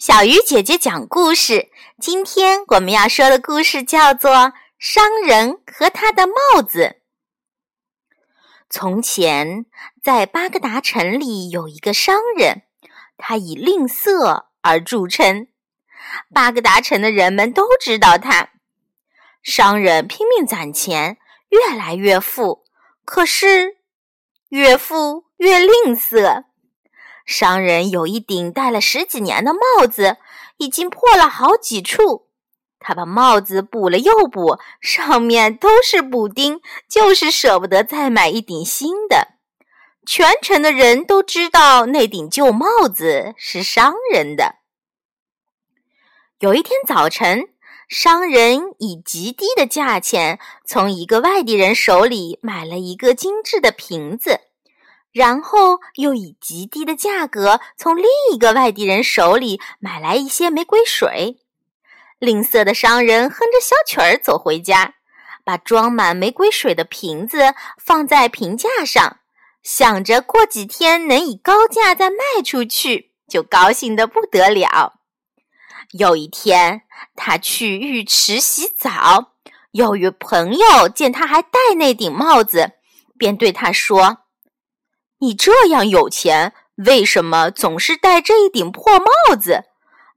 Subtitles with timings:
[0.00, 1.68] 小鱼姐姐讲故事。
[2.00, 4.32] 今天我们要说的故事叫做
[4.78, 6.96] 《商人和他的帽子》。
[8.70, 9.66] 从前，
[10.02, 12.62] 在巴格达城里有一个商人，
[13.18, 15.48] 他以吝啬而著称。
[16.32, 18.48] 巴格达城的人们都知道他。
[19.42, 21.18] 商人拼命攒钱，
[21.50, 22.64] 越来越富，
[23.04, 23.76] 可是
[24.48, 26.44] 越富越吝啬。
[27.30, 30.16] 商人有一顶戴了十几年的帽子，
[30.56, 32.26] 已经破了好几处。
[32.80, 39.28] 他把帽子补了又补，上面都是补丁，就是舍不得再买一顶新的。
[40.04, 44.56] 全城的人都知道那顶旧帽子是商人的。
[46.40, 47.50] 有一天早晨，
[47.88, 54.40] 商人以极低的价钱从一个外地人手里买了一个精致的瓶子。
[55.12, 61.38] 然后又以极低的价格从另一个外地人手里买来一些玫瑰水。
[62.18, 64.94] 吝啬的商人哼着小曲儿走回家，
[65.42, 69.18] 把装满玫瑰水的瓶子放在瓶架上，
[69.62, 75.00] 想着过几天能以高价再卖出去，就高兴得不得了。
[75.92, 76.82] 有一天，
[77.16, 79.32] 他去浴池洗澡，
[79.72, 82.72] 有位朋友见他还戴那顶帽子，
[83.18, 84.18] 便对他说。
[85.20, 89.64] 你这样有钱，为什么总是戴这一顶破帽子？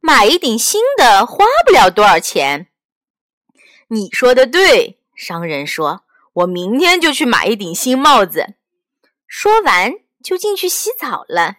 [0.00, 2.68] 买一顶新的花不了多少钱。
[3.88, 8.54] 你说的对，商人说：“我明天就去买一顶新帽子。”
[9.26, 9.92] 说完
[10.22, 11.56] 就进去洗澡了。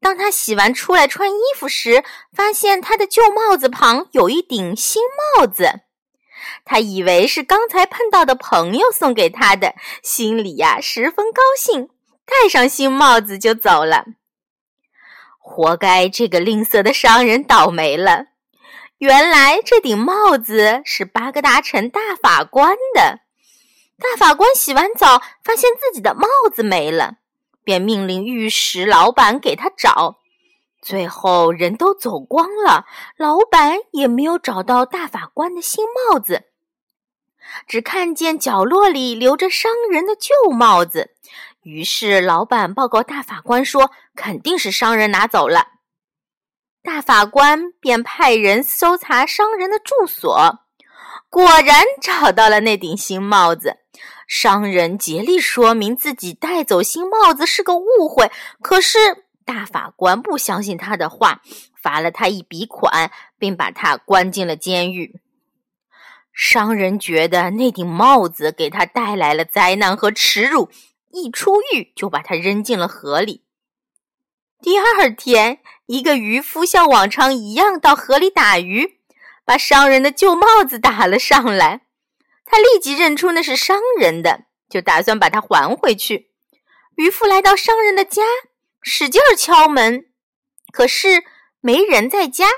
[0.00, 5.02] 当他洗完出来穿衣服时，发现他的旧帽子旁有一顶新
[5.36, 5.80] 帽子。
[6.64, 11.88] 他以为是刚才碰到的朋友送给他的，心里呀十分高兴。
[12.26, 14.04] 戴上新帽子就走了，
[15.38, 18.26] 活该这个吝啬的商人倒霉了。
[18.98, 23.20] 原来这顶帽子是巴格达城大法官的。
[23.98, 27.16] 大法官洗完澡，发现自己的帽子没了，
[27.62, 30.20] 便命令玉石老板给他找。
[30.82, 32.86] 最后人都走光了，
[33.16, 36.44] 老板也没有找到大法官的新帽子。
[37.66, 41.14] 只看见角落里留着商人的旧帽子，
[41.64, 45.68] 于是老板报告大法官说：“肯定是商人拿走了。”
[46.84, 50.58] 大法官便派人搜查商人的住所，
[51.30, 53.78] 果然找到了那顶新帽子。
[54.26, 58.30] 商人竭力说明自己带走新帽子是个误会，
[58.60, 58.98] 可是
[59.46, 61.40] 大法官不相信他的话，
[61.80, 65.20] 罚了他一笔款，并把他关进了监狱。
[66.32, 70.68] 商人觉得那顶帽子给他带来了灾难和耻辱，
[71.14, 73.44] 一出狱就把它扔进了河里。
[74.60, 78.98] 第二天，一个渔夫像往常一样到河里打鱼，
[79.44, 81.82] 把商人的旧帽子打了上来。
[82.44, 86.30] 他立即认出那是商人的，就打算把它还回去。
[86.96, 88.22] 渔夫来到商人的家，
[88.82, 90.06] 使劲敲门，
[90.72, 91.24] 可是
[91.60, 92.48] 没人在家。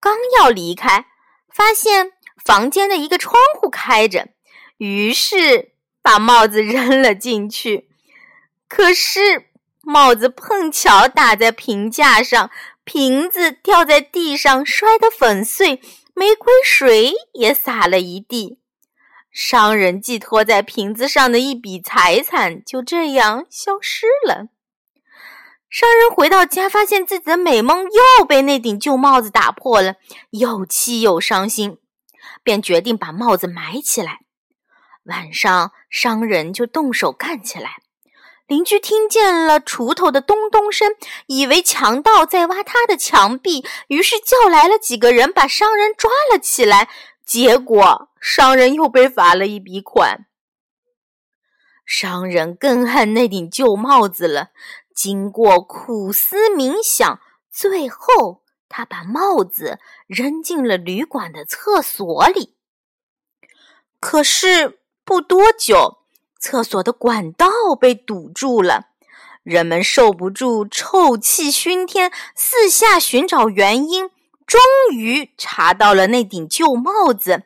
[0.00, 1.06] 刚要离开，
[1.52, 2.12] 发现。
[2.42, 4.30] 房间的一个窗户开着，
[4.78, 7.89] 于是把帽子 扔了进去。
[8.70, 9.50] 可是
[9.82, 12.52] 帽子碰巧打在瓶架上，
[12.84, 15.82] 瓶子掉在地上，摔得粉碎，
[16.14, 18.60] 玫瑰水也洒了一地。
[19.32, 24.46] 商人寄托在瓶子上的一笔财产就这样消失了。
[25.68, 29.96] 商人回到家，发现自己的美梦又被那顶旧帽子打破了，
[30.30, 31.78] 又气又伤心。
[32.44, 34.20] 便决定把帽子埋起来。
[35.06, 37.78] 晚上，商人就动手干起来。
[38.50, 40.96] 邻居听见了锄头的咚咚声，
[41.26, 46.90] 以为强盗在挖他的墙壁，于是叫来了几个人，把商人抓了起来。
[47.24, 50.26] 结果，商人又被罚了一笔款。
[51.86, 54.48] 商人更恨那顶旧帽子了。
[54.92, 57.20] 经过苦思冥想，
[57.52, 58.42] 最后。
[58.68, 62.56] 他把帽子扔进了旅馆的厕所里，
[64.00, 65.99] 可是不多久，
[66.40, 67.46] 厕所的管道
[67.78, 68.86] 被堵住了，
[69.42, 74.08] 人们受不住臭气熏天，四下寻找原因，
[74.46, 74.60] 终
[74.92, 77.44] 于查到了那顶旧帽子。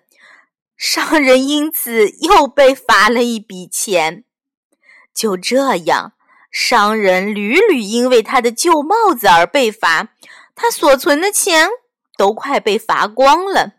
[0.77, 4.25] 商人因此又被罚了一笔钱。
[5.13, 6.13] 就这样，
[6.51, 10.09] 商人屡屡因为他的旧帽子而被罚。
[10.57, 11.69] 他所存的钱
[12.17, 13.75] 都快被罚光了，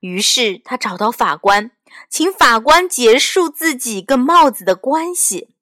[0.00, 1.70] 于是他找到法官，
[2.08, 5.54] 请法官结束自己跟帽子的关系。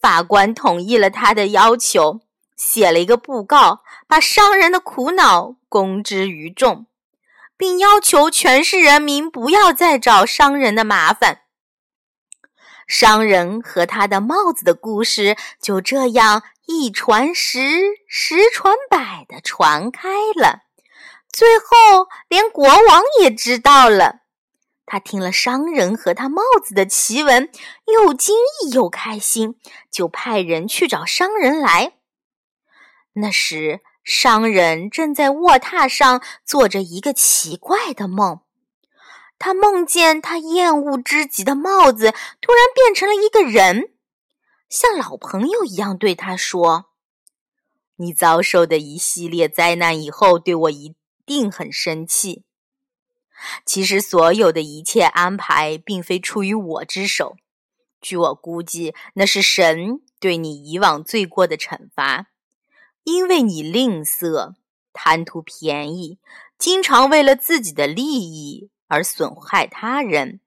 [0.00, 2.20] 法官同意了他的要求，
[2.56, 6.86] 写了一个布告，把商人的苦恼公之于众，
[7.56, 11.42] 并要求全市人民不要再找商人的麻烦。
[12.86, 17.60] 商人和他的帽子的故事就这样一传十，
[18.08, 20.62] 十传百的传开了，
[21.30, 24.22] 最后连国王也知道了。
[24.92, 27.48] 他听了商人和他帽子的奇闻，
[27.86, 29.54] 又惊异又开心，
[29.88, 31.92] 就派人去找商人来。
[33.12, 38.40] 那时，商人正在卧榻上做着一个奇怪的梦。
[39.38, 43.92] 他梦见他厌恶之极的帽子突然变成了一个人，
[44.68, 46.86] 像老朋友一样对他说
[47.94, 52.42] ：“你遭受的一系列灾难以后，对我一定很生气。
[53.64, 57.36] 其实，所有的一切安排并非出于我之手。
[58.00, 62.26] 据我估计，那是神对你以往罪过的惩罚，
[63.04, 64.54] 因为你吝啬、
[64.92, 66.18] 贪图便宜，
[66.58, 70.40] 经常为了自己的利益。”而损害他人，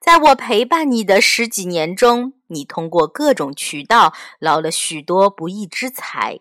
[0.00, 6.38] 在我陪伴你的十几年中，你通过各种渠道捞了许多不义之财，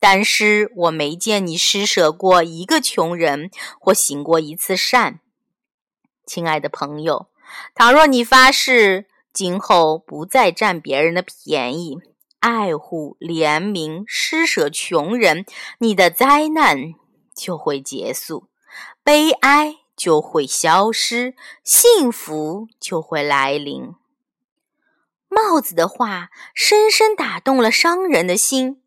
[0.00, 5.20] 但是我没见你施舍过一个穷人或行过一次善。
[6.26, 7.28] 亲爱的朋友，
[7.74, 11.96] 倘若你发誓今后不再占别人的便宜，
[12.40, 15.46] 爱护、怜悯、施舍穷人，
[15.78, 16.94] 你的灾难
[17.34, 18.48] 就会结束，
[19.02, 19.76] 悲哀。
[19.96, 21.34] 就会消失，
[21.64, 23.94] 幸福就会来临。
[25.30, 28.82] 帽子的话深深打动了商人的心，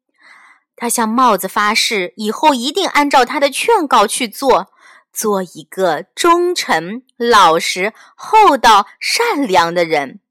[0.76, 4.72] 他向帽子发誓，以后一定按照他的劝告去做，
[5.20, 10.22] 做一个忠诚、老实、厚道、善良的人。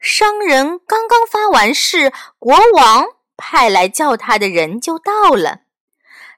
[0.00, 3.04] 商人刚刚发完誓，国王
[3.36, 5.64] 派来叫他的人就到了。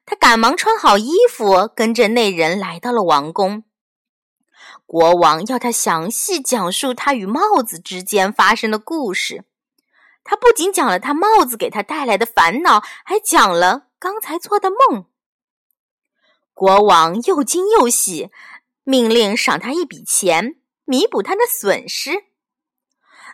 [0.04, 3.62] 他赶忙穿好衣服，跟着那人来到了王宫。
[4.84, 9.44] 国王要他详细讲述他与帽子之间发生的故事。
[10.24, 15.06] 他不仅讲了他帽子给他带来的烦恼，还讲了刚才做的梦。
[16.56, 18.30] 国王又惊又喜，
[18.82, 20.56] 命令赏他一笔钱，
[20.86, 22.24] 弥补他的损失。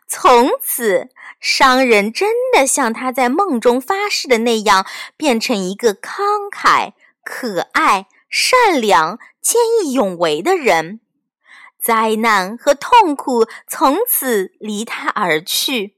[0.09, 1.09] 从此，
[1.39, 4.85] 商人真的像他在梦中发誓的那样，
[5.17, 10.99] 变成一个慷慨、可爱、善良、见义勇为的人。
[11.81, 15.97] 灾难和痛苦从此离他而去，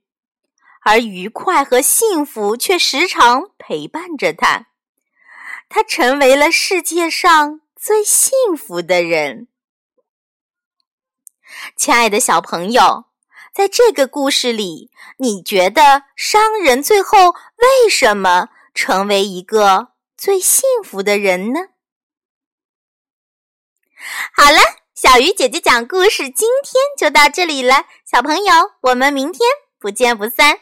[0.85, 4.67] 而愉快和幸福却时常陪伴着他。
[5.69, 9.49] 他成为了世界上最幸福的人。
[11.77, 13.07] 亲爱的小朋友。
[13.55, 21.61] 在这个故事里，你觉得商人最后为什么成为一个最幸福的人呢？
[24.33, 24.59] 好了，
[24.93, 30.59] 小鱼姐姐讲故事今天就到这里了，小朋友，我们明天不见不散。